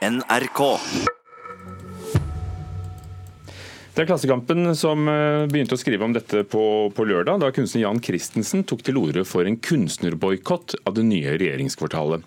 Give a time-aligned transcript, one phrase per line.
[0.00, 0.60] NRK.
[3.90, 6.62] Det er Klassekampen som eh, begynte å skrive om dette på,
[6.96, 11.36] på lørdag, da kunstner Jan Christensen tok til orde for en kunstnerboikott av det nye
[11.36, 12.24] regjeringskvartalet.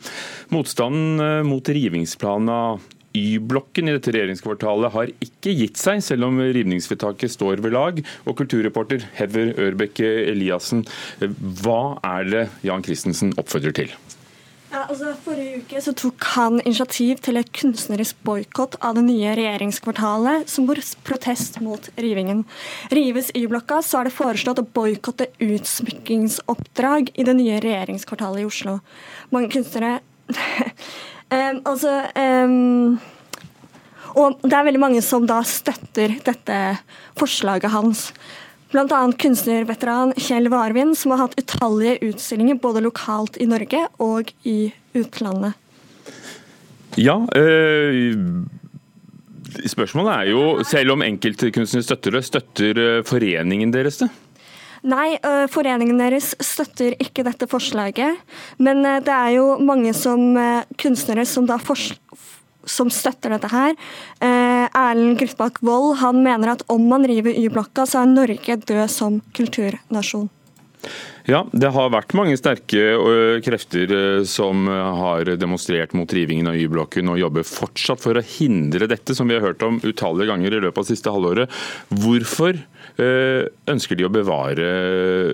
[0.54, 6.42] Motstanden eh, mot rivingsplanen av Y-blokken i dette regjeringskvartalet har ikke gitt seg, selv om
[6.44, 8.02] rivningsvedtaket står ved lag.
[8.30, 10.86] Og kulturreporter Heather Ørbekke Eliassen,
[11.26, 13.98] eh, hva er det Jan Christensen oppfordrer til?
[14.74, 19.36] Ja, altså Forrige uke så tok han initiativ til et kunstnerisk boikott av det nye
[19.38, 20.66] regjeringskvartalet som
[21.06, 22.42] protest mot rivingen.
[22.90, 28.80] Rives Y-blokka, så er det foreslått å boikotte utsmykkingsoppdrag i det nye regjeringskvartalet i Oslo.
[29.30, 30.00] Mange kunstnere
[30.34, 32.98] um, altså um,
[34.18, 36.60] Og det er veldig mange som da støtter dette
[37.20, 38.08] forslaget hans.
[38.74, 39.12] Bl.a.
[39.22, 45.54] kunstnerveteran Kjell Varvin, som har hatt utallige utstillinger både lokalt i Norge og i utlandet.
[46.98, 48.18] Ja, øh,
[49.70, 54.10] spørsmålet er jo, selv om enkeltkunstnere støtter det, støtter eh, foreningen deres det?
[54.90, 58.26] Nei, øh, foreningen deres støtter ikke dette forslaget.
[58.58, 60.34] Men det er jo mange som,
[60.82, 61.62] kunstnere som da
[62.66, 63.74] som støtter dette her.
[64.74, 69.20] Erlend Grutbakk Vold han mener at om man river Y-blokka, så er Norge død som
[69.38, 70.32] kulturnasjon.
[71.24, 76.58] Ja, det har vært mange sterke øh, krefter øh, som har demonstrert mot rivingen av
[76.60, 80.58] Y-blokken og jobber fortsatt for å hindre dette, som vi har hørt om utallige ganger
[80.58, 81.62] i løpet av siste halvåret.
[82.04, 84.74] Hvorfor øh, ønsker de å bevare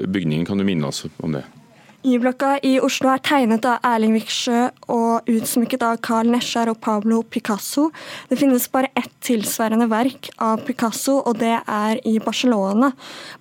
[0.05, 0.45] bygningen?
[0.45, 1.47] Kan du minne oss om det?
[1.99, 4.59] Y-blokka i Oslo er tegnet av Erling Viksjø
[4.95, 7.89] og utsmykket av Carl Nesjar og Pablo Picasso.
[8.29, 12.93] Det finnes bare ett tilsvarende verk av Picasso, og det er i Barcelona.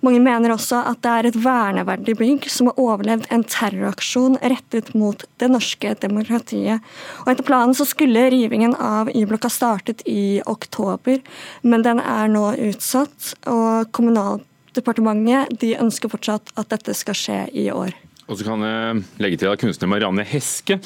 [0.03, 4.91] Mange mener også at det er et verneverdig bygg som har overlevd en terroraksjon rettet
[4.91, 6.83] mot det norske demokratiet.
[7.23, 11.23] Og Etter planen så skulle rivingen av Y-blokka startet i oktober,
[11.63, 13.37] men den er nå utsatt.
[13.47, 17.95] og Kommunaldepartementet de ønsker fortsatt at dette skal skje i år.
[18.29, 20.77] Og så kan jeg legge til at Kunstner Marianne Heske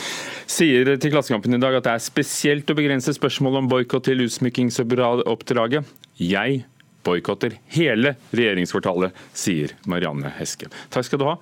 [0.48, 4.24] sier til Klassekampen i dag at det er spesielt å begrense spørsmålet om boikott til
[4.24, 5.92] utsmykkingsoppdraget.
[6.24, 6.64] Jeg
[7.04, 10.72] boikotter hele regjeringskvartalet, sier Marianne Heske.
[10.94, 11.38] Takk skal du ha,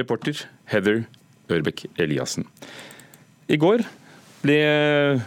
[0.00, 1.04] reporter Heather
[1.52, 2.48] Ørbekk Eliassen.
[3.48, 3.84] I går
[4.44, 4.58] ble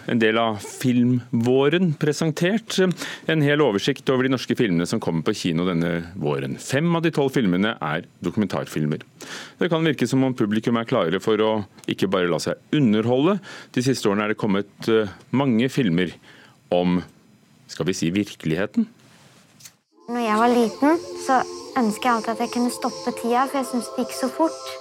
[0.08, 2.78] en del av filmvåren presentert.
[3.30, 6.58] En hel oversikt over de norske filmene som kommer på kino denne våren.
[6.62, 9.04] Fem av de tolv filmene er dokumentarfilmer.
[9.62, 11.50] Det kan virke som om publikum er klare for å
[11.92, 13.36] ikke bare la seg underholde.
[13.76, 16.16] De siste årene er det kommet eh, mange filmer
[16.74, 16.98] om
[17.70, 18.88] skal vi si virkeligheten.
[20.10, 21.38] Når jeg var liten, så
[21.78, 24.74] ønsket jeg alltid at jeg kunne stoppe tida, for jeg syns det gikk så fort.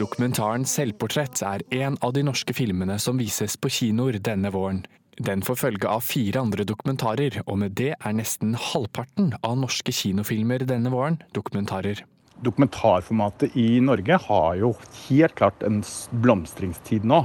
[0.00, 4.82] Dokumentaren 'Selvportrett' er en av de norske filmene som vises på kinoer denne våren.
[5.22, 9.94] Den får følge av fire andre dokumentarer, og med det er nesten halvparten av norske
[9.94, 12.02] kinofilmer denne våren dokumentarer.
[12.44, 14.72] Dokumentarformatet i Norge har jo
[15.08, 15.82] helt klart en
[16.22, 17.24] blomstringstid nå.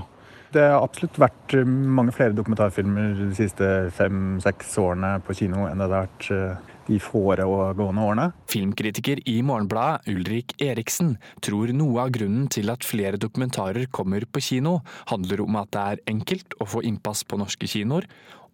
[0.55, 5.87] Det har absolutt vært mange flere dokumentarfilmer de siste fem-seks årene på kino enn det
[5.89, 8.27] har vært eh, de foregående årene.
[8.51, 14.43] Filmkritiker i Morgenbladet, Ulrik Eriksen, tror noe av grunnen til at flere dokumentarer kommer på
[14.47, 14.77] kino,
[15.11, 18.07] handler om at det er enkelt å få innpass på norske kinoer,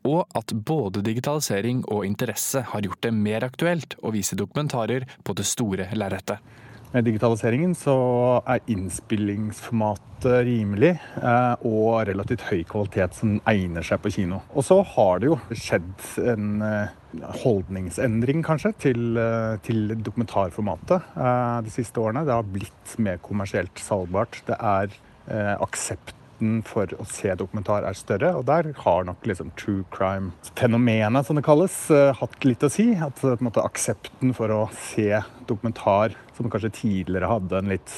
[0.07, 5.37] og at både digitalisering og interesse har gjort det mer aktuelt å vise dokumentarer på
[5.37, 6.41] det store lerretet.
[6.91, 7.93] Med digitaliseringen så
[8.51, 14.41] er innspillingsformatet rimelig eh, og relativt høy kvalitet som egner seg på kino.
[14.51, 16.03] Og så har det jo skjedd
[16.33, 16.91] en eh,
[17.45, 21.15] holdningsendring, kanskje, til, eh, til dokumentarformatet
[21.63, 22.25] de siste årene.
[22.27, 24.41] Det har blitt mer kommersielt salgbart.
[24.49, 24.99] Det er
[25.63, 26.17] aksept
[26.67, 28.33] for å se dokumentar er større.
[28.39, 31.75] Og der har nok liksom true crime-fenomenet, som det kalles,
[32.19, 32.91] hatt litt å si.
[32.97, 37.95] At måte, aksepten for å se dokumentar som kanskje tidligere hadde en litt,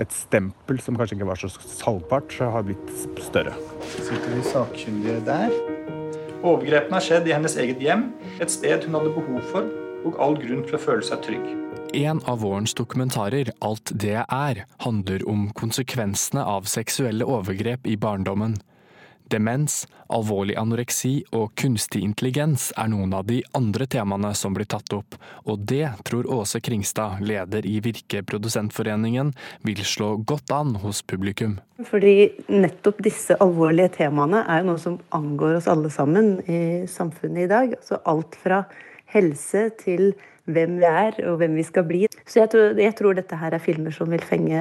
[0.00, 3.56] et stempel som kanskje ikke var så salgbart, har blitt større.
[3.92, 5.52] Så sitter de sakkyndige der.
[6.42, 8.08] Overgrepene har skjedd i hennes eget hjem,
[8.42, 9.68] et sted hun hadde behov for
[10.02, 11.61] og all grunn til å føle seg trygg.
[11.94, 17.98] En av vårens dokumentarer, Alt det jeg er, handler om konsekvensene av seksuelle overgrep i
[18.00, 18.54] barndommen.
[19.28, 24.92] Demens, alvorlig anoreksi og kunstig intelligens er noen av de andre temaene som blir tatt
[24.96, 31.04] opp, og det tror Åse Kringstad, leder i Virke Produsentforeningen, vil slå godt an hos
[31.04, 31.58] publikum.
[31.92, 37.46] Fordi nettopp disse alvorlige temaene er jo noe som angår oss alle sammen i samfunnet
[37.46, 37.78] i dag.
[37.82, 38.64] Altså alt fra
[39.12, 40.14] helse til
[40.50, 42.02] hvem vi er og hvem vi skal bli.
[42.26, 44.60] Så jeg tror, jeg tror dette her er filmer som vil fenge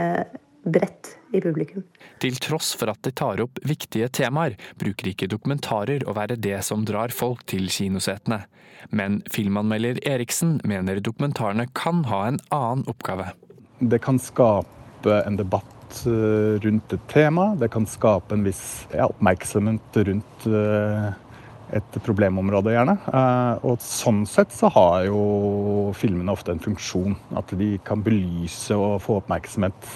[0.61, 1.83] bredt i publikum.
[2.21, 6.59] Til tross for at de tar opp viktige temaer, bruker ikke dokumentarer å være det
[6.67, 8.43] som drar folk til kinosetene.
[8.89, 13.31] Men filmanmelder Eriksen mener dokumentarene kan ha en annen oppgave.
[13.79, 17.51] Det kan skape en debatt eh, rundt et tema.
[17.57, 21.13] Det kan skape en viss ja, oppmerksomhet rundt uh,
[21.75, 22.97] et problemområde, gjerne.
[23.11, 25.21] Eh, og sånn sett så har jo
[25.97, 27.15] filmene ofte en funksjon.
[27.39, 29.89] At de kan belyse og få oppmerksomhet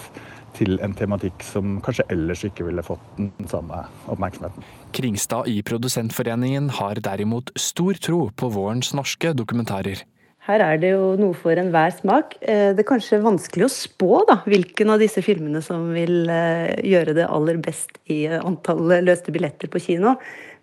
[0.55, 4.63] til en tematikk som kanskje ellers ikke ville fått den samme oppmerksomheten.
[4.95, 10.05] Kringstad i Produsentforeningen har derimot stor tro på vårens norske dokumentarer.
[10.45, 12.35] Her er det jo noe for enhver smak.
[12.45, 16.75] Eh, det er kanskje vanskelig å spå da, hvilken av disse filmene som vil eh,
[16.85, 20.13] gjøre det aller best i antall løste billetter på kino.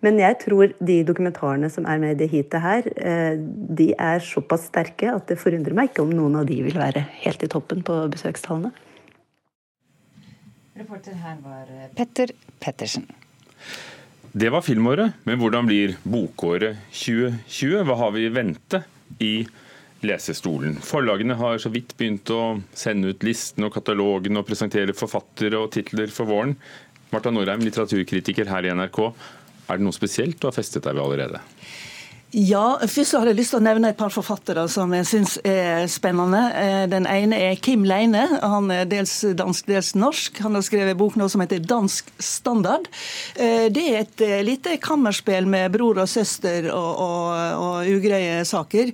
[0.03, 3.35] Men jeg tror de dokumentarene som er med i det heatet her, eh,
[3.79, 7.03] de er såpass sterke at det forundrer meg ikke om noen av de vil være
[7.25, 8.71] helt i toppen på besøkstallene.
[10.79, 12.31] Reporter her var Petter
[12.63, 13.03] Pettersen.
[14.31, 17.83] Det var filmåret, men hvordan blir bokåret 2020?
[17.83, 18.79] Hva har vi i vente
[19.21, 19.33] i
[20.07, 20.75] lesestolen.
[20.83, 25.71] Forlagene har så vidt begynt å sende ut listen og katalogen og presentere forfattere og
[25.75, 26.57] titler for våren.
[27.13, 28.99] Marta Norheim, litteraturkritiker her i NRK.
[29.69, 31.43] Er det noe spesielt du har festet deg ved allerede?
[32.33, 35.83] Ja, først har jeg lyst til å nevne et par forfattere som jeg syns er
[35.91, 36.39] spennende.
[36.57, 38.23] Eh, den ene er Kim Leine.
[38.41, 40.39] Han er dels dansk, dels norsk.
[40.41, 42.89] Han har skrevet bok nå som heter 'Dansk standard'.
[43.35, 47.29] Eh, det er et eh, lite kammerspill med bror og søster og, og,
[47.61, 48.89] og ugreie saker.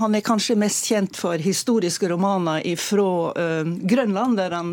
[0.00, 3.32] Han er kanskje mest kjent for historiske romaner fra
[3.64, 4.72] Grønland, der han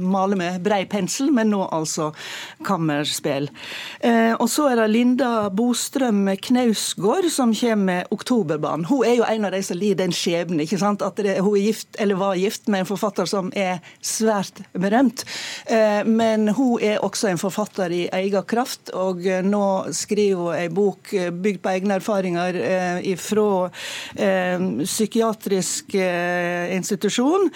[0.00, 2.12] maler med brei pensel, men nå altså
[2.64, 3.48] kammerspill.
[4.38, 8.84] Og så er det Linda Bostrøm Knaus Knausgård, som kommer med 'Oktoberbarn'.
[8.84, 10.60] Hun er jo en av de som lider den skjebnen.
[10.60, 11.02] ikke sant?
[11.02, 15.24] At det, hun gift, var gift med en forfatter som er svært berømt.
[15.66, 20.54] Eh, men hun er også en forfatter i egen kraft, og eh, nå skriver hun
[20.54, 22.58] en bok eh, bygd på egne erfaringer
[23.16, 23.70] fra
[24.84, 27.50] psykiatrisk institusjon.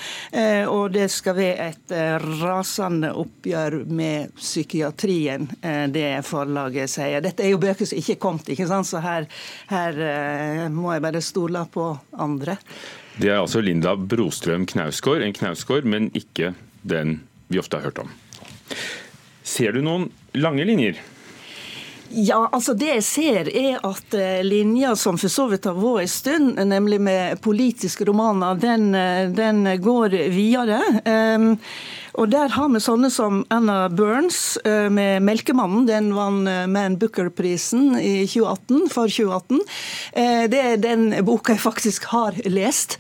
[0.69, 1.95] Og det skal være et
[2.43, 5.49] rasende oppgjør med psykiatrien,
[5.93, 7.21] det forlaget sier.
[7.25, 8.87] Dette er jo bøker som ikke er kommet, ikke sant?
[8.89, 11.89] så her her, her eh, må jeg bare stole på
[12.25, 12.59] andre.
[13.17, 18.03] Det er altså Linda Brostrøm Knausgård, en Knausgård, men ikke den vi ofte har hørt
[18.03, 18.15] om.
[19.45, 20.99] Ser du noen lange linjer?
[22.15, 26.05] Ja, altså Det jeg ser, er at eh, linja som for så vidt har vært
[26.05, 30.79] en stund, nemlig med politiske romaner, den, eh, den går videre.
[32.15, 35.87] Og Der har vi sånne som Anna Burns eh, med 'Melkemannen'.
[35.89, 39.61] Den vant eh, Man Booker-prisen i 2018, for 2018.
[40.13, 42.99] Eh, det er den boka jeg faktisk har lest.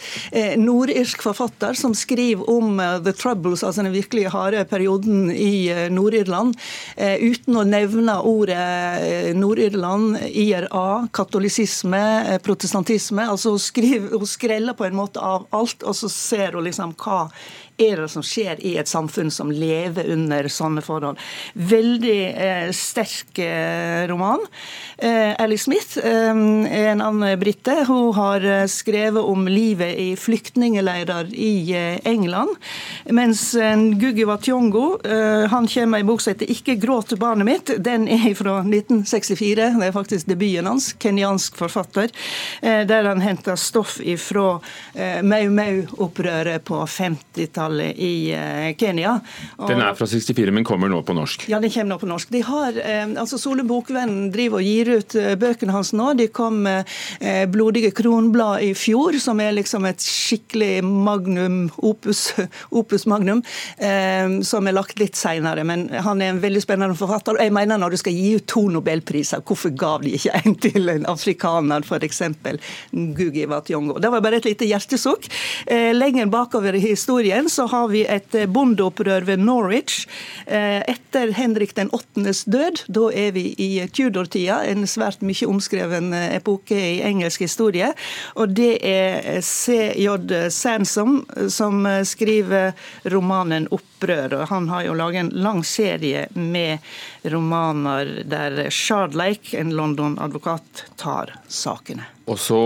[0.58, 6.56] Nordirsk forfatter som skriver om The Troubles, altså den virkelig harde perioden i Nord-Irland,
[6.98, 13.28] uten å nevne ordet Nord-Irland, IRA, katolisisme, protestantisme.
[13.30, 17.28] Altså hun, hun skreller på en måte av alt, og så ser hun liksom hva
[17.76, 21.18] er det som skjer i et samfunn som lever under sånne forhold.
[21.54, 24.42] Veldig eh, sterk eh, roman.
[24.98, 27.74] Eh, Ally Smith eh, en annen brite.
[27.88, 32.54] Hun har eh, skrevet om livet i flyktningleirer i eh, England.
[33.10, 33.54] Mens
[34.00, 34.84] Gugi Wationgo
[35.50, 37.78] han kommer en bok som heter 'Ikke gråt barnet mitt'.
[37.78, 39.78] Den er fra 1964.
[39.80, 40.92] Det er faktisk debuten hans.
[40.98, 42.10] Kenyansk forfatter.
[42.62, 44.60] Der han henter stoff ifra
[45.22, 49.20] Mau Mau-opprøret på 50-tallet 60-tallet i eh, Kenya.
[49.58, 51.48] Og, den er fra 64, men kommer nå på norsk?
[51.48, 52.30] Ja, den kommer nå på norsk.
[52.30, 56.14] De har, eh, altså Sole Bokvenn driver og gir ut eh, bøkene hans nå.
[56.14, 56.86] De kom med
[57.50, 62.32] 'Blodige kronblad' i fjor, som er liksom et skikkelig magnum, opus,
[62.78, 63.42] opus magnum,
[64.44, 65.64] som er lagt litt seinere.
[65.64, 67.38] Men han er en veldig spennende forfatter.
[67.40, 70.88] jeg mener Når du skal gi ut to nobelpriser, hvorfor gav de ikke en til
[70.88, 72.22] en afrikaner, f.eks.
[72.92, 73.98] Gugi Wationgo?
[73.98, 75.28] Det var bare et lite hjertesukk.
[75.94, 80.08] Lenger bakover i historien så har vi et eh, bondeopprør ved Norwich
[80.46, 82.84] eh, etter Henrik den 8.s død.
[82.90, 87.92] Da er vi i Tudor-tida, en svært mye omskreven eh, epoke i engelsk historie.
[88.34, 90.50] Og det er C.J.
[90.54, 92.72] Sansom som skriver
[93.12, 94.40] romanen 'Opprør'.
[94.40, 96.78] og Han har jo laget en lang serie med
[97.22, 102.06] romaner der Shardlake, en London-advokat, tar sakene.
[102.26, 102.60] Og så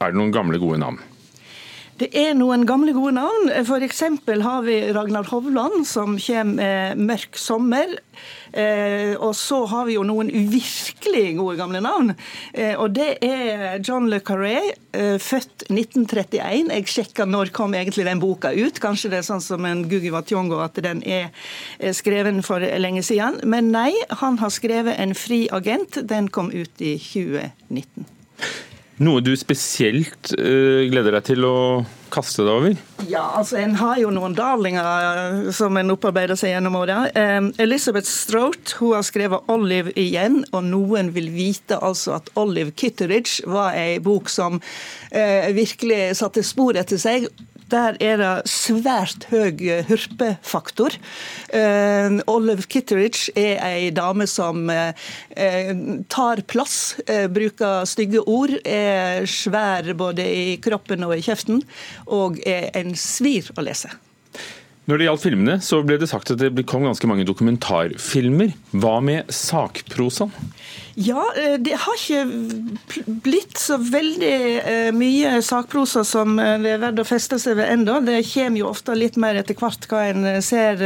[0.00, 1.00] er det noen gamle, gode navn.
[2.00, 3.50] Det er noen gamle, gode navn.
[3.60, 3.98] F.eks.
[4.40, 7.98] har vi Ragnar Hovland, som kommer med 'Mørk sommer'.
[8.52, 12.14] Eh, og så har vi jo noen virkelig gode gamle navn.
[12.54, 16.72] Eh, og det er John Le Carré, eh, født 1931.
[16.72, 18.80] Jeg sjekka når kom egentlig den boka ut.
[18.80, 21.28] Kanskje det er sånn som en Gugi Wationgo at den er
[21.92, 23.42] skreven for lenge siden.
[23.44, 26.06] Men nei, han har skrevet 'En fri agent'.
[26.06, 28.06] Den kom ut i 2019.
[29.00, 31.56] Noe du spesielt uh, gleder deg til å
[32.12, 32.74] kaste deg over?
[33.08, 37.04] Ja, altså En har jo noen darlinger som en opparbeider seg gjennom åra.
[37.14, 42.74] Um, Elizabeth Strout hun har skrevet 'Olive' igjen, og noen vil vite altså at 'Olive
[42.76, 47.30] Kitteridge' var ei bok som uh, virkelig satte spor etter seg.
[47.70, 50.96] Der er det svært høy hurpefaktor.
[51.54, 54.90] Uh, Olive Kitteridge er ei dame som uh,
[56.10, 56.98] tar plass,
[57.30, 61.62] bruker stygge ord, er svær både i kroppen og i kjeften,
[62.10, 63.92] og er en svir å lese.
[64.88, 68.54] Når det gjaldt filmene, så ble det sagt at det kom ganske mange dokumentarfilmer.
[68.72, 70.32] Hva med sakprosaen?
[70.98, 76.82] Ja, eh, det har ikke blitt så veldig eh, mye sakprosa som eh, det er
[76.82, 78.00] verdt å feste seg ved ennå.
[78.04, 80.82] Det kommer jo ofte litt mer etter hvert hva en ser,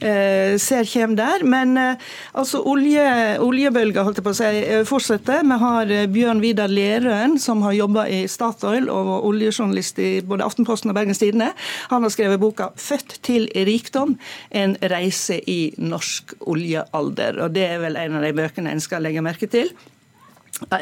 [0.00, 1.44] ser kommer der.
[1.46, 3.04] Men altså olje,
[3.42, 5.44] oljebølga holdt jeg på å si, fortsetter.
[5.46, 10.92] Vi har Bjørn Vidar Lerøen, som har jobba i Statoil og oljejournalist i både Aftenposten
[10.92, 11.52] og Bergens Tidende.
[11.92, 14.16] Han har skrevet boka 'Født til rikdom
[14.50, 17.42] en reise i norsk oljealder'.
[17.42, 19.70] Og Det er vel en av de bøkene en skal legge merke til.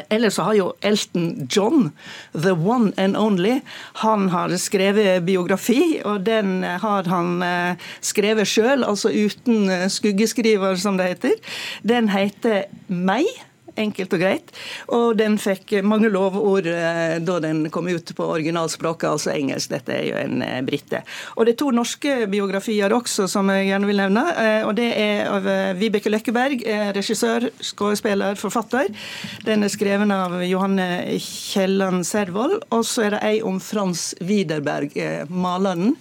[0.09, 1.91] Ellers så har jo Elton John,
[2.31, 3.59] the one and only,
[3.99, 10.79] han har skrevet biografi, og den har han eh, skrevet sjøl, altså uten eh, skuggeskriver,
[10.79, 11.35] som det heter.
[11.83, 13.27] Den heter Meg
[13.79, 14.51] enkelt og greit.
[14.95, 19.71] Og den fikk mange lovord eh, da den kom ut på originalspråket, altså engelsk.
[19.73, 21.01] Dette er jo en eh, brite.
[21.35, 24.25] Og det er to norske biografier også som jeg gjerne vil nevne.
[24.41, 26.63] Eh, og det er av Vibeke Løkkeberg,
[26.95, 28.91] regissør, skuespiller, forfatter.
[29.45, 30.87] Den er skreven av Johanne
[31.21, 32.61] Kielland Servold.
[32.75, 34.95] Og så er det ei om Frans Widerberg,
[35.29, 35.95] maleren.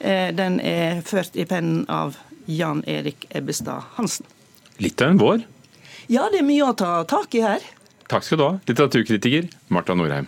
[0.00, 2.16] Den er ført i pennen av
[2.50, 4.26] Jan Erik Ebbestad Hansen.
[4.80, 5.42] Litt av en vår?
[6.10, 7.62] Ja, det er mye å ta tak i her.
[8.10, 10.26] Takk skal du ha, litteraturkritiker Marta Norheim.